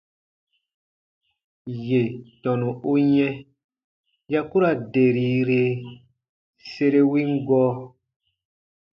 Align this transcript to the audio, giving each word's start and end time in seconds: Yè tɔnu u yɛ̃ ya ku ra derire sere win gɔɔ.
Yè 1.87 2.01
tɔnu 2.41 2.69
u 2.91 2.93
yɛ̃ 3.15 3.31
ya 4.31 4.41
ku 4.49 4.57
ra 4.61 4.71
derire 4.93 5.61
sere 6.71 7.01
win 7.11 7.31
gɔɔ. 7.47 7.69